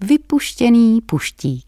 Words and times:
Vypuštěný 0.00 1.00
puštík. 1.00 1.64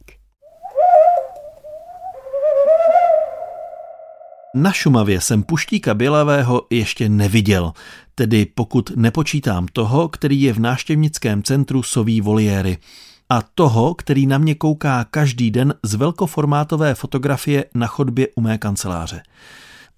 Na 4.55 4.73
Šumavě 4.73 5.21
jsem 5.21 5.43
puštíka 5.43 5.95
bělavého 5.95 6.67
ještě 6.71 7.09
neviděl, 7.09 7.73
tedy 8.15 8.47
pokud 8.47 8.93
nepočítám 8.97 9.67
toho, 9.73 10.09
který 10.09 10.43
je 10.43 10.53
v 10.53 10.59
náštěvnickém 10.59 11.43
centru 11.43 11.83
Soví 11.83 12.21
voliéry 12.21 12.79
a 13.29 13.43
toho, 13.43 13.95
který 13.95 14.27
na 14.27 14.39
mě 14.39 14.55
kouká 14.55 15.05
každý 15.05 15.51
den 15.51 15.75
z 15.83 15.95
velkoformátové 15.95 16.95
fotografie 16.95 17.65
na 17.75 17.87
chodbě 17.87 18.29
u 18.37 18.41
mé 18.41 18.59
kanceláře. 18.59 19.23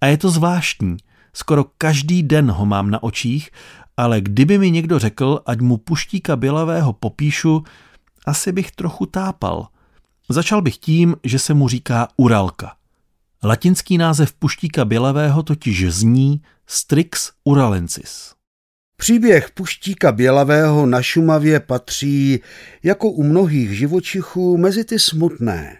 A 0.00 0.06
je 0.06 0.16
to 0.16 0.30
zvláštní. 0.30 0.96
Skoro 1.32 1.64
každý 1.78 2.22
den 2.22 2.50
ho 2.50 2.66
mám 2.66 2.90
na 2.90 3.02
očích, 3.02 3.50
ale 3.96 4.20
kdyby 4.20 4.58
mi 4.58 4.70
někdo 4.70 4.98
řekl, 4.98 5.40
ať 5.46 5.60
mu 5.60 5.76
puštíka 5.76 6.36
bělavého 6.36 6.92
popíšu, 6.92 7.64
asi 8.26 8.52
bych 8.52 8.70
trochu 8.70 9.06
tápal. 9.06 9.68
Začal 10.28 10.62
bych 10.62 10.78
tím, 10.78 11.16
že 11.24 11.38
se 11.38 11.54
mu 11.54 11.68
říká 11.68 12.08
Uralka. 12.16 12.76
Latinský 13.44 13.98
název 13.98 14.32
puštíka 14.32 14.84
bělavého 14.84 15.42
totiž 15.42 15.92
zní 15.92 16.42
Strix 16.66 17.30
uralensis. 17.44 18.34
Příběh 18.96 19.50
puštíka 19.50 20.12
bělavého 20.12 20.86
na 20.86 21.02
Šumavě 21.02 21.60
patří, 21.60 22.40
jako 22.82 23.10
u 23.10 23.22
mnohých 23.22 23.78
živočichů, 23.78 24.56
mezi 24.56 24.84
ty 24.84 24.98
smutné. 24.98 25.78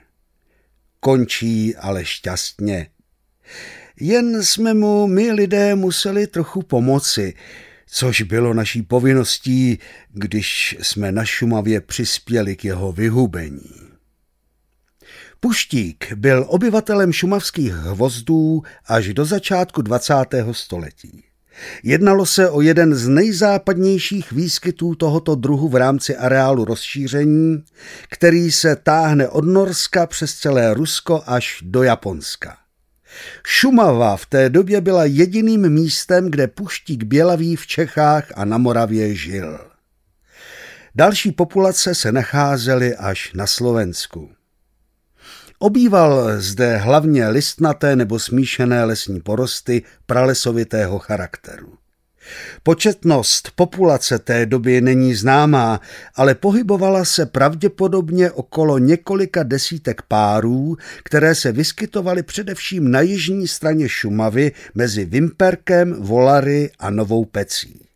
Končí 1.00 1.76
ale 1.76 2.04
šťastně. 2.04 2.86
Jen 4.00 4.42
jsme 4.42 4.74
mu 4.74 5.06
my 5.06 5.32
lidé 5.32 5.74
museli 5.74 6.26
trochu 6.26 6.62
pomoci, 6.62 7.34
což 7.92 8.22
bylo 8.22 8.54
naší 8.54 8.82
povinností, 8.82 9.78
když 10.10 10.76
jsme 10.82 11.12
na 11.12 11.24
Šumavě 11.24 11.80
přispěli 11.80 12.56
k 12.56 12.64
jeho 12.64 12.92
vyhubení. 12.92 13.70
Puštík 15.40 16.12
byl 16.12 16.44
obyvatelem 16.48 17.12
šumavských 17.12 17.72
hvozdů 17.72 18.62
až 18.86 19.14
do 19.14 19.24
začátku 19.24 19.82
20. 19.82 20.14
století. 20.52 21.24
Jednalo 21.82 22.26
se 22.26 22.50
o 22.50 22.60
jeden 22.60 22.94
z 22.94 23.08
nejzápadnějších 23.08 24.32
výskytů 24.32 24.94
tohoto 24.94 25.34
druhu 25.34 25.68
v 25.68 25.76
rámci 25.76 26.16
areálu 26.16 26.64
rozšíření, 26.64 27.64
který 28.08 28.52
se 28.52 28.76
táhne 28.76 29.28
od 29.28 29.44
Norska 29.44 30.06
přes 30.06 30.34
celé 30.34 30.74
Rusko 30.74 31.22
až 31.26 31.58
do 31.62 31.82
Japonska. 31.82 32.61
Šumava 33.44 34.16
v 34.16 34.26
té 34.26 34.50
době 34.50 34.80
byla 34.80 35.04
jediným 35.04 35.68
místem, 35.68 36.30
kde 36.30 36.46
puštík 36.46 37.04
bělavý 37.04 37.56
v 37.56 37.66
Čechách 37.66 38.32
a 38.34 38.44
na 38.44 38.58
Moravě 38.58 39.14
žil. 39.14 39.58
Další 40.94 41.32
populace 41.32 41.94
se 41.94 42.12
nacházely 42.12 42.96
až 42.96 43.32
na 43.32 43.46
Slovensku. 43.46 44.30
Obýval 45.58 46.40
zde 46.40 46.76
hlavně 46.76 47.28
listnaté 47.28 47.96
nebo 47.96 48.18
smíšené 48.18 48.84
lesní 48.84 49.20
porosty 49.20 49.82
pralesovitého 50.06 50.98
charakteru. 50.98 51.81
Početnost 52.62 53.50
populace 53.54 54.18
té 54.18 54.46
doby 54.46 54.80
není 54.80 55.14
známá, 55.14 55.80
ale 56.14 56.34
pohybovala 56.34 57.04
se 57.04 57.26
pravděpodobně 57.26 58.30
okolo 58.30 58.78
několika 58.78 59.42
desítek 59.42 60.02
párů, 60.02 60.76
které 61.04 61.34
se 61.34 61.52
vyskytovaly 61.52 62.22
především 62.22 62.90
na 62.90 63.00
jižní 63.00 63.48
straně 63.48 63.88
Šumavy 63.88 64.52
mezi 64.74 65.04
Vimperkem, 65.04 66.02
Volary 66.02 66.70
a 66.78 66.90
Novou 66.90 67.24
Pecí. 67.24 67.86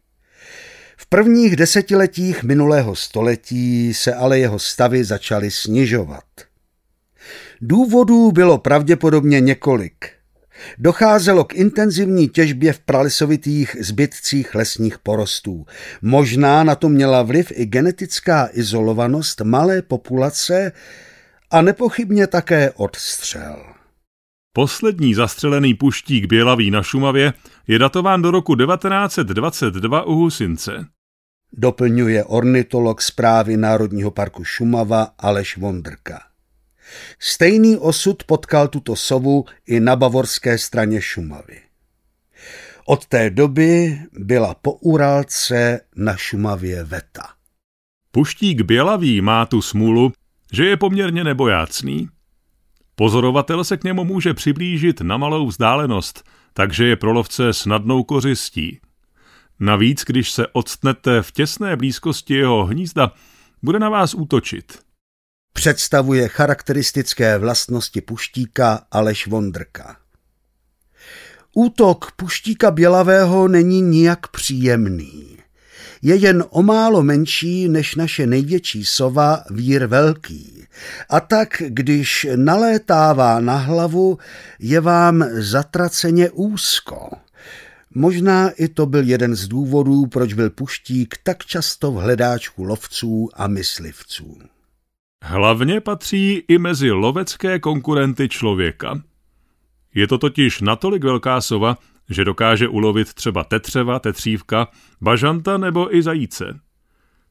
V 0.97 1.07
prvních 1.07 1.57
desetiletích 1.57 2.43
minulého 2.43 2.97
století 2.97 3.95
se 3.95 4.15
ale 4.15 4.39
jeho 4.39 4.59
stavy 4.59 5.05
začaly 5.05 5.51
snižovat. 5.51 6.25
Důvodů 7.61 8.33
bylo 8.33 8.59
pravděpodobně 8.59 9.41
několik. 9.41 10.16
Docházelo 10.79 11.45
k 11.45 11.55
intenzivní 11.55 12.29
těžbě 12.29 12.73
v 12.73 12.79
pralesovitých 12.81 13.77
zbytcích 13.81 14.55
lesních 14.55 14.99
porostů. 14.99 15.67
Možná 16.03 16.65
na 16.65 16.75
to 16.75 16.89
měla 16.89 17.23
vliv 17.23 17.53
i 17.55 17.67
genetická 17.67 18.49
izolovanost 18.53 19.41
malé 19.41 19.83
populace 19.83 20.73
a 21.51 21.63
nepochybně 21.63 22.27
také 22.27 22.71
odstřel. 22.71 23.77
Poslední 24.53 25.15
zastřelený 25.15 25.75
puštík 25.75 26.27
bělavý 26.27 26.71
na 26.71 26.83
Šumavě 26.83 27.33
je 27.67 27.79
datován 27.79 28.23
do 28.23 28.31
roku 28.31 28.57
1922 28.57 30.03
u 30.03 30.15
Husince. 30.15 30.87
Doplňuje 31.53 32.25
ornitolog 32.25 33.03
zprávy 33.03 33.57
Národního 33.57 34.11
parku 34.11 34.45
Šumava 34.45 35.09
Aleš 35.19 35.57
Vondrka. 35.57 36.21
Stejný 37.19 37.77
osud 37.77 38.25
potkal 38.25 38.69
tuto 38.69 38.97
sovu 38.97 39.45
i 39.67 39.81
na 39.81 39.97
bavorské 39.97 40.59
straně 40.59 41.03
Šumavy. 41.03 41.61
Od 42.87 43.07
té 43.07 43.31
doby 43.31 43.99
byla 44.13 44.55
po 44.55 44.73
Uralce 44.73 45.81
na 45.97 46.17
Šumavě 46.17 46.85
veta. 46.85 47.29
Puštík 48.11 48.61
bělavý 48.61 49.21
má 49.21 49.47
tu 49.47 49.63
smůlu, 49.63 50.13
že 50.53 50.65
je 50.65 50.77
poměrně 50.77 51.25
nebojácný. 51.25 52.09
Pozorovatel 52.95 53.65
se 53.65 53.77
k 53.77 53.85
němu 53.85 54.05
může 54.05 54.35
přiblížit 54.35 55.01
na 55.01 55.17
malou 55.17 55.47
vzdálenost, 55.47 56.25
takže 56.53 56.87
je 56.87 56.97
pro 56.97 57.13
lovce 57.13 57.53
snadnou 57.53 58.03
kořistí. 58.03 58.81
Navíc, 59.61 60.05
když 60.05 60.31
se 60.31 60.47
odstnete 60.47 61.23
v 61.23 61.33
těsné 61.33 61.77
blízkosti 61.77 62.35
jeho 62.35 62.65
hnízda, 62.65 63.13
bude 63.63 63.79
na 63.79 63.89
vás 63.89 64.15
útočit 64.15 64.86
představuje 65.57 66.29
charakteristické 66.29 67.39
vlastnosti 67.39 68.01
puštíka 68.01 68.83
Aleš 68.91 69.27
Vondrka. 69.27 69.97
Útok 71.55 72.13
puštíka 72.17 72.71
bělavého 72.71 73.49
není 73.49 73.83
nijak 73.83 74.29
příjemný. 74.29 75.37
Je 76.03 76.17
jen 76.17 76.45
o 76.51 76.63
málo 76.63 77.03
menší 77.03 77.69
než 77.69 77.95
naše 77.95 78.27
největší 78.27 78.85
sova 78.85 79.45
vír 79.51 79.87
velký. 79.87 80.67
A 81.09 81.21
tak, 81.21 81.63
když 81.67 82.27
nalétává 82.37 83.41
na 83.41 83.57
hlavu, 83.57 84.19
je 84.59 84.81
vám 84.81 85.25
zatraceně 85.33 86.31
úzko. 86.31 87.11
Možná 87.95 88.51
i 88.51 88.69
to 88.69 88.87
byl 88.87 89.05
jeden 89.05 89.35
z 89.35 89.49
důvodů, 89.49 90.07
proč 90.07 90.33
byl 90.33 90.51
puštík 90.51 91.15
tak 91.23 91.45
často 91.45 91.93
v 91.93 91.95
hledáčku 91.95 92.65
lovců 92.65 93.29
a 93.35 93.47
myslivců. 93.47 94.56
Hlavně 95.23 95.81
patří 95.81 96.43
i 96.49 96.59
mezi 96.59 96.91
lovecké 96.91 97.59
konkurenty 97.59 98.29
člověka. 98.29 99.03
Je 99.95 100.07
to 100.07 100.19
totiž 100.19 100.61
natolik 100.61 101.05
velká 101.05 101.41
sova, 101.41 101.79
že 102.11 102.25
dokáže 102.25 102.69
ulovit 102.69 103.15
třeba 103.15 103.45
tetřeva, 103.45 103.99
tetřívka, 103.99 104.69
bažanta 105.01 105.59
nebo 105.59 105.97
i 105.97 106.03
zajíce. 106.03 106.61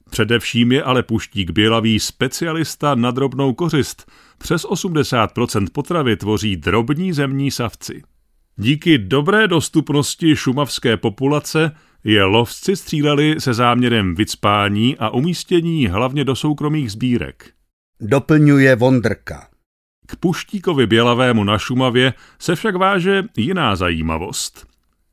Především 0.09 0.72
je 0.72 0.84
ale 0.84 1.03
puštík 1.03 1.51
bělavý 1.51 2.00
specialista 2.00 2.96
na 2.96 3.12
drobnou 3.12 3.53
kořist. 3.53 4.12
Přes 4.38 4.66
80% 4.66 5.67
potravy 5.72 6.16
tvoří 6.16 6.56
drobní 6.56 7.13
zemní 7.13 7.52
savci. 7.52 8.02
Díky 8.57 8.97
dobré 8.97 9.47
dostupnosti 9.47 10.35
šumavské 10.35 10.97
populace 10.97 11.72
je 12.03 12.23
lovci 12.23 12.75
stříleli 12.75 13.35
se 13.40 13.53
záměrem 13.53 14.16
vycpání 14.16 14.97
a 14.97 15.09
umístění 15.09 15.88
hlavně 15.88 16.23
do 16.23 16.35
soukromých 16.35 16.91
sbírek 16.91 17.54
doplňuje 18.01 18.75
Vondrka. 18.75 19.47
K 20.07 20.16
puštíkovi 20.16 20.88
bělavému 20.88 21.44
na 21.44 21.57
Šumavě 21.57 22.13
se 22.39 22.56
však 22.56 22.75
váže 22.75 23.23
jiná 23.38 23.75
zajímavost. 23.75 24.67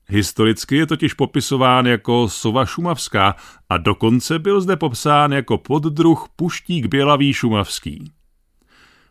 Historicky 0.08 0.76
je 0.76 0.86
totiž 0.86 1.14
popisován 1.14 1.86
jako 1.86 2.28
sova 2.28 2.66
šumavská 2.66 3.36
a 3.68 3.76
dokonce 3.76 4.38
byl 4.38 4.60
zde 4.60 4.76
popsán 4.76 5.32
jako 5.32 5.58
poddruh 5.58 6.26
puštík 6.36 6.86
bělavý 6.86 7.32
šumavský. 7.32 8.12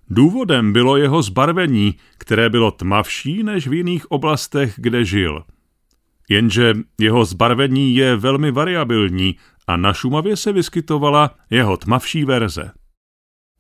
Důvodem 0.10 0.74
bylo 0.74 0.98
jeho 0.98 1.22
zbarvení, 1.22 1.96
které 2.18 2.50
bylo 2.50 2.72
tmavší 2.72 3.44
než 3.44 3.68
v 3.68 3.74
jiných 3.74 4.12
oblastech, 4.12 4.74
kde 4.78 5.06
žil. 5.06 5.44
Jenže 6.30 6.74
jeho 7.00 7.26
zbarvení 7.26 7.96
je 7.96 8.16
velmi 8.16 8.52
variabilní 8.52 9.36
a 9.68 9.78
na 9.78 9.94
Šumavě 9.94 10.38
se 10.38 10.54
vyskytovala 10.54 11.36
jeho 11.50 11.78
tmavší 11.78 12.26
verze. 12.26 12.72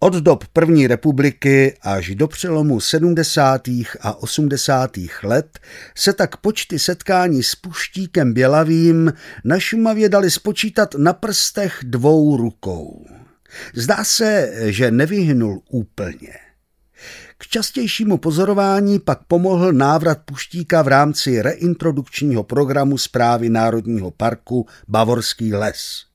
Od 0.03 0.13
dob 0.13 0.47
první 0.53 0.87
republiky 0.87 1.77
až 1.81 2.15
do 2.15 2.27
přelomu 2.27 2.79
70. 2.79 3.67
a 4.01 4.13
80. 4.23 4.91
let 5.23 5.59
se 5.95 6.13
tak 6.13 6.37
počty 6.37 6.79
setkání 6.79 7.43
s 7.43 7.55
puštíkem 7.55 8.33
bělavým 8.33 9.13
na 9.43 9.59
Šumavě 9.59 10.09
dali 10.09 10.31
spočítat 10.31 10.95
na 10.95 11.13
prstech 11.13 11.79
dvou 11.83 12.37
rukou. 12.37 13.05
Zdá 13.73 14.03
se, 14.03 14.53
že 14.71 14.91
nevyhnul 14.91 15.61
úplně. 15.69 16.33
K 17.37 17.47
častějšímu 17.47 18.17
pozorování 18.17 18.99
pak 18.99 19.23
pomohl 19.23 19.73
návrat 19.73 20.17
puštíka 20.25 20.81
v 20.81 20.87
rámci 20.87 21.41
reintrodukčního 21.41 22.43
programu 22.43 22.97
zprávy 22.97 23.49
Národního 23.49 24.11
parku 24.11 24.67
Bavorský 24.87 25.53
les. 25.53 26.10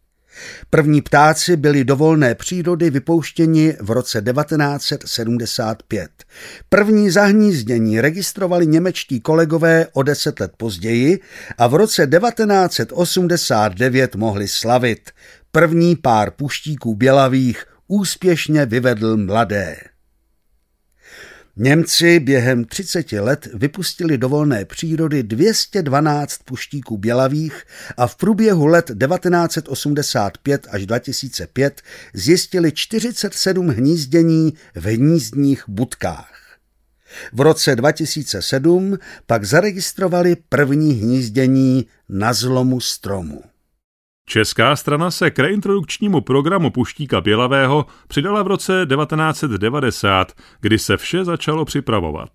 První 0.71 1.03
ptáci 1.03 1.57
byli 1.57 1.85
do 1.85 1.97
volné 1.97 2.35
přírody 2.35 2.91
vypouštěni 2.91 3.77
v 3.81 3.91
roce 3.91 4.23
1975. 4.23 6.11
První 6.69 7.11
zahnízdění 7.11 8.01
registrovali 8.01 8.67
němečtí 8.67 9.21
kolegové 9.21 9.87
o 9.93 10.03
deset 10.03 10.41
let 10.41 10.53
později 10.57 11.21
a 11.59 11.67
v 11.67 11.75
roce 11.75 12.07
1989 12.07 14.15
mohli 14.15 14.49
slavit. 14.49 15.11
První 15.53 15.97
pár 15.97 16.31
puštíků 16.31 16.95
bělavých 16.95 17.65
úspěšně 17.89 18.67
vyvedl 18.67 19.17
mladé. 19.17 19.77
Němci 21.59 22.21
během 22.21 22.65
30 22.65 23.13
let 23.13 23.49
vypustili 23.55 24.19
do 24.19 24.29
volné 24.29 24.65
přírody 24.65 25.23
212 25.23 26.41
puštíků 26.45 26.99
bělavých 26.99 27.63
a 27.97 28.07
v 28.07 28.17
průběhu 28.17 28.67
let 28.67 28.87
1985 28.87 30.67
až 30.71 30.87
2005 30.87 31.83
zjistili 32.15 32.73
47 32.73 33.69
hnízdění 33.69 34.55
v 34.75 34.85
hnízdních 34.85 35.65
budkách. 35.69 36.59
V 37.33 37.41
roce 37.41 37.77
2007 37.77 38.99
pak 39.27 39.45
zaregistrovali 39.45 40.37
první 40.49 40.93
hnízdění 40.93 41.87
na 42.09 42.33
zlomu 42.33 42.81
stromu. 42.81 43.43
Česká 44.29 44.77
strana 44.77 45.11
se 45.11 45.31
k 45.31 45.39
reintrodukčnímu 45.39 46.21
programu 46.21 46.71
Puštíka 46.71 47.21
Bělavého 47.21 47.87
přidala 48.09 48.43
v 48.43 48.47
roce 48.47 48.73
1990, 48.73 50.33
kdy 50.61 50.79
se 50.79 50.97
vše 50.97 51.25
začalo 51.25 51.65
připravovat. 51.65 52.31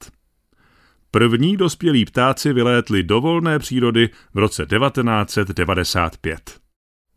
První 1.12 1.58
dospělí 1.58 2.06
ptáci 2.06 2.54
vylétli 2.54 3.04
do 3.04 3.22
volné 3.22 3.60
přírody 3.60 4.10
v 4.34 4.38
roce 4.38 4.66
1995. 4.66 6.60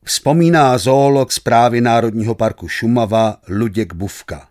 Vzpomíná 0.05 0.79
zoolog 0.79 1.33
zprávy 1.33 1.81
Národního 1.81 2.35
parku 2.35 2.69
Šumava 2.69 3.37
Luděk 3.49 3.95
Bufka. 3.95 4.49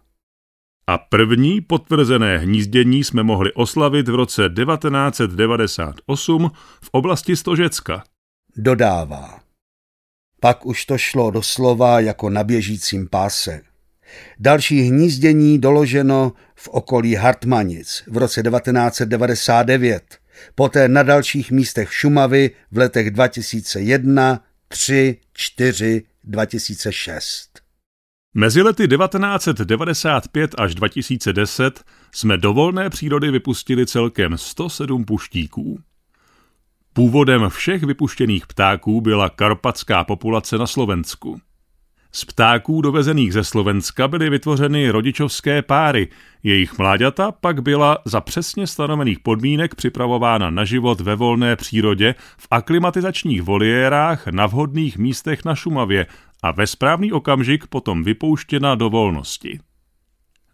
A 0.87 0.97
první 0.97 1.61
potvrzené 1.61 2.37
hnízdění 2.37 3.03
jsme 3.03 3.23
mohli 3.23 3.53
oslavit 3.53 4.07
v 4.07 4.15
roce 4.15 4.41
1998 4.41 6.51
v 6.81 6.89
oblasti 6.91 7.35
Stožecka. 7.35 8.03
Dodává. 8.55 9.42
Pak 10.43 10.65
už 10.65 10.85
to 10.85 10.97
šlo 10.97 11.31
doslova 11.31 11.99
jako 11.99 12.29
na 12.29 12.43
běžícím 12.43 13.07
páse. 13.07 13.61
Další 14.39 14.81
hnízdění 14.81 15.59
doloženo 15.59 16.33
v 16.55 16.67
okolí 16.67 17.15
Hartmanic 17.15 18.03
v 18.07 18.17
roce 18.17 18.43
1999, 18.43 20.03
poté 20.55 20.87
na 20.87 21.03
dalších 21.03 21.51
místech 21.51 21.93
Šumavy 21.93 22.51
v 22.71 22.77
letech 22.77 23.11
2001, 23.11 24.43
3, 24.67 25.17
4, 25.33 26.03
2006. 26.23 27.49
Mezi 28.33 28.61
lety 28.61 28.87
1995 28.87 30.51
až 30.57 30.75
2010 30.75 31.83
jsme 32.11 32.37
do 32.37 32.53
volné 32.53 32.89
přírody 32.89 33.31
vypustili 33.31 33.85
celkem 33.85 34.37
107 34.37 35.05
puštíků. 35.05 35.79
Původem 36.93 37.49
všech 37.49 37.83
vypuštěných 37.83 38.47
ptáků 38.47 39.01
byla 39.01 39.29
karpatská 39.29 40.03
populace 40.03 40.57
na 40.57 40.67
Slovensku. 40.67 41.41
Z 42.11 42.25
ptáků 42.25 42.81
dovezených 42.81 43.33
ze 43.33 43.43
Slovenska 43.43 44.07
byly 44.07 44.29
vytvořeny 44.29 44.89
rodičovské 44.89 45.61
páry, 45.61 46.07
jejich 46.43 46.77
mláďata 46.77 47.31
pak 47.31 47.63
byla 47.63 47.97
za 48.05 48.21
přesně 48.21 48.67
stanovených 48.67 49.19
podmínek 49.19 49.75
připravována 49.75 50.49
na 50.49 50.65
život 50.65 51.01
ve 51.01 51.15
volné 51.15 51.55
přírodě 51.55 52.15
v 52.37 52.47
aklimatizačních 52.51 53.41
voliérách 53.41 54.27
na 54.27 54.45
vhodných 54.45 54.97
místech 54.97 55.45
na 55.45 55.55
Šumavě 55.55 56.07
a 56.43 56.51
ve 56.51 56.67
správný 56.67 57.11
okamžik 57.11 57.67
potom 57.67 58.03
vypouštěna 58.03 58.75
do 58.75 58.89
volnosti. 58.89 59.59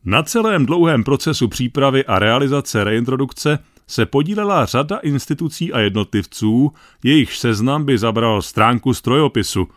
Na 0.06 0.24
celém 0.24 0.66
dlouhém 0.66 1.04
procesu 1.04 1.48
přípravy 1.48 2.06
a 2.06 2.20
realizace 2.20 2.84
reintrodukce 2.84 3.60
se 3.90 4.06
podílela 4.06 4.66
řada 4.66 4.98
institucí 4.98 5.74
a 5.74 5.80
jednotlivců, 5.80 6.72
jejichž 7.04 7.40
seznam 7.40 7.86
by 7.86 7.98
zabral 7.98 8.42
stránku 8.42 8.94
strojopisu. 8.94 9.68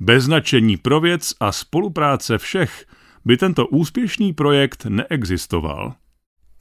Bez 0.00 0.24
značení 0.24 0.76
pro 0.76 1.00
věc 1.00 1.34
a 1.40 1.52
spolupráce 1.52 2.38
všech 2.38 2.86
by 3.24 3.36
tento 3.36 3.66
úspěšný 3.66 4.32
projekt 4.32 4.86
neexistoval. 4.88 5.94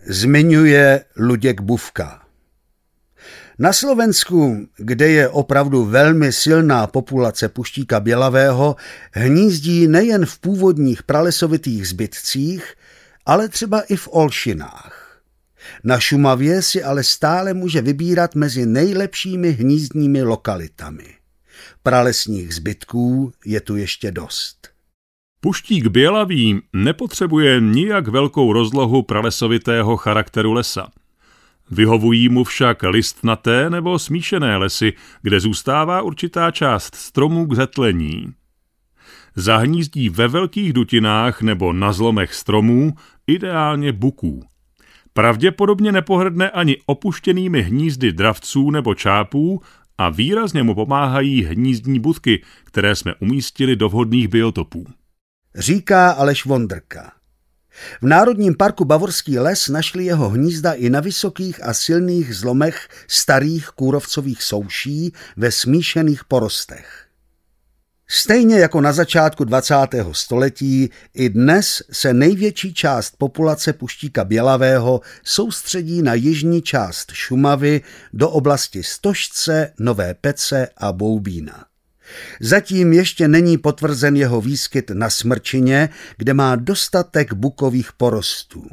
Zmiňuje 0.07 1.05
Luděk 1.17 1.61
Bufka. 1.61 2.21
Na 3.59 3.73
Slovensku, 3.73 4.67
kde 4.77 5.09
je 5.09 5.29
opravdu 5.29 5.85
velmi 5.85 6.31
silná 6.31 6.87
populace 6.87 7.49
puštíka 7.49 7.99
bělavého, 7.99 8.75
hnízdí 9.11 9.87
nejen 9.87 10.25
v 10.25 10.39
původních 10.39 11.03
pralesovitých 11.03 11.87
zbytcích, 11.87 12.73
ale 13.25 13.47
třeba 13.47 13.81
i 13.81 13.95
v 13.95 14.07
Olšinách. 14.11 15.00
Na 15.83 15.99
Šumavě 15.99 16.61
si 16.61 16.83
ale 16.83 17.03
stále 17.03 17.53
může 17.53 17.81
vybírat 17.81 18.35
mezi 18.35 18.65
nejlepšími 18.65 19.51
hnízdními 19.51 20.23
lokalitami. 20.23 21.15
Pralesních 21.83 22.55
zbytků 22.55 23.31
je 23.45 23.61
tu 23.61 23.75
ještě 23.75 24.11
dost. 24.11 24.69
Puštík 25.39 25.87
bělavý 25.87 26.61
nepotřebuje 26.73 27.61
nijak 27.61 28.07
velkou 28.07 28.53
rozlohu 28.53 29.03
pralesovitého 29.03 29.97
charakteru 29.97 30.53
lesa. 30.53 30.91
Vyhovují 31.71 32.29
mu 32.29 32.43
však 32.43 32.83
listnaté 32.83 33.69
nebo 33.69 33.99
smíšené 33.99 34.57
lesy, 34.57 34.93
kde 35.21 35.39
zůstává 35.39 36.01
určitá 36.01 36.51
část 36.51 36.95
stromů 36.95 37.45
k 37.47 37.55
zetlení. 37.55 38.33
Zahnízdí 39.35 40.09
ve 40.09 40.27
velkých 40.27 40.73
dutinách 40.73 41.41
nebo 41.41 41.73
na 41.73 41.93
zlomech 41.93 42.33
stromů, 42.33 42.93
ideálně 43.27 43.91
buků. 43.93 44.50
Pravděpodobně 45.13 45.91
nepohrdne 45.91 46.49
ani 46.49 46.77
opuštěnými 46.85 47.61
hnízdy 47.61 48.11
dravců 48.11 48.71
nebo 48.71 48.95
čápů 48.95 49.61
a 49.97 50.09
výrazně 50.09 50.63
mu 50.63 50.75
pomáhají 50.75 51.43
hnízdní 51.43 51.99
budky, 51.99 52.43
které 52.63 52.95
jsme 52.95 53.15
umístili 53.15 53.75
do 53.75 53.89
vhodných 53.89 54.27
biotopů. 54.27 54.85
Říká 55.55 56.11
Aleš 56.11 56.45
Vondrka. 56.45 57.11
V 58.01 58.05
Národním 58.05 58.55
parku 58.55 58.85
Bavorský 58.85 59.39
les 59.39 59.67
našli 59.69 60.05
jeho 60.05 60.29
hnízda 60.29 60.73
i 60.73 60.89
na 60.89 60.99
vysokých 60.99 61.63
a 61.63 61.73
silných 61.73 62.35
zlomech 62.35 62.87
starých 63.07 63.67
kůrovcových 63.67 64.43
souší 64.43 65.13
ve 65.37 65.51
smíšených 65.51 66.23
porostech. 66.23 67.07
Stejně 68.13 68.59
jako 68.59 68.81
na 68.81 68.93
začátku 68.93 69.43
20. 69.43 69.75
století, 70.11 70.89
i 71.13 71.29
dnes 71.29 71.83
se 71.91 72.13
největší 72.13 72.73
část 72.73 73.15
populace 73.17 73.73
puštíka 73.73 74.23
bělavého 74.23 75.01
soustředí 75.23 76.01
na 76.01 76.13
jižní 76.13 76.61
část 76.61 77.11
Šumavy 77.11 77.81
do 78.13 78.29
oblasti 78.29 78.83
Stožce, 78.83 79.73
Nové 79.79 80.13
Pece 80.13 80.67
a 80.77 80.91
Boubína. 80.91 81.70
Zatím 82.41 82.93
ještě 82.93 83.27
není 83.27 83.57
potvrzen 83.57 84.15
jeho 84.15 84.41
výskyt 84.41 84.89
na 84.89 85.09
Smrčině, 85.09 85.89
kde 86.17 86.33
má 86.33 86.55
dostatek 86.55 87.33
bukových 87.33 87.93
porostů. 87.93 88.65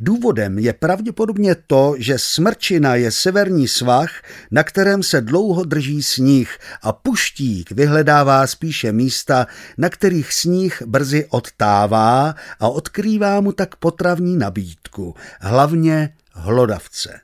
Důvodem 0.00 0.58
je 0.58 0.72
pravděpodobně 0.72 1.54
to, 1.66 1.94
že 1.98 2.18
Smrčina 2.18 2.94
je 2.94 3.10
severní 3.10 3.68
svah, 3.68 4.10
na 4.50 4.62
kterém 4.62 5.02
se 5.02 5.20
dlouho 5.20 5.64
drží 5.64 6.02
sníh 6.02 6.58
a 6.82 6.92
puštík 6.92 7.70
vyhledává 7.70 8.46
spíše 8.46 8.92
místa, 8.92 9.46
na 9.78 9.88
kterých 9.88 10.32
sníh 10.32 10.82
brzy 10.86 11.26
odtává 11.30 12.34
a 12.60 12.68
odkrývá 12.68 13.40
mu 13.40 13.52
tak 13.52 13.76
potravní 13.76 14.36
nabídku, 14.36 15.14
hlavně 15.40 16.14
hlodavce. 16.32 17.20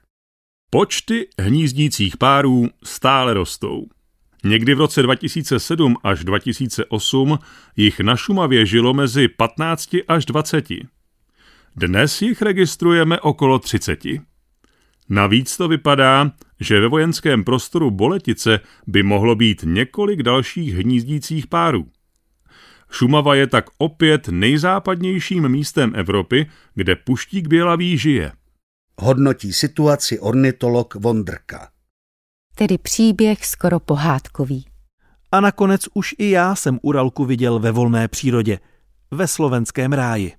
Počty 0.70 1.28
hnízdících 1.38 2.16
párů 2.16 2.68
stále 2.84 3.34
rostou. 3.34 3.86
Někdy 4.44 4.74
v 4.74 4.78
roce 4.78 5.02
2007 5.02 5.96
až 6.04 6.24
2008 6.24 7.38
jich 7.76 8.00
na 8.00 8.16
Šumavě 8.16 8.66
žilo 8.66 8.94
mezi 8.94 9.28
15 9.28 9.90
až 10.08 10.24
20. 10.24 10.64
Dnes 11.76 12.22
jich 12.22 12.42
registrujeme 12.42 13.20
okolo 13.20 13.58
30. 13.58 13.98
Navíc 15.08 15.56
to 15.56 15.68
vypadá, 15.68 16.32
že 16.60 16.80
ve 16.80 16.88
vojenském 16.88 17.44
prostoru 17.44 17.90
Boletice 17.90 18.60
by 18.86 19.02
mohlo 19.02 19.34
být 19.34 19.62
několik 19.64 20.22
dalších 20.22 20.74
hnízdících 20.74 21.46
párů. 21.46 21.86
Šumava 22.90 23.34
je 23.34 23.46
tak 23.46 23.64
opět 23.78 24.28
nejzápadnějším 24.28 25.48
místem 25.48 25.92
Evropy, 25.94 26.46
kde 26.74 26.96
puštík 26.96 27.48
bělavý 27.48 27.98
žije. 27.98 28.32
Hodnotí 28.98 29.52
situaci 29.52 30.20
ornitolog 30.20 30.94
Vondrka 30.94 31.68
tedy 32.58 32.78
příběh 32.78 33.46
skoro 33.46 33.80
pohádkový. 33.80 34.64
A 35.32 35.40
nakonec 35.40 35.80
už 35.94 36.14
i 36.18 36.30
já 36.30 36.54
jsem 36.54 36.78
Uralku 36.82 37.24
viděl 37.24 37.58
ve 37.58 37.72
volné 37.72 38.08
přírodě, 38.08 38.58
ve 39.10 39.28
slovenském 39.28 39.92
ráji. 39.92 40.32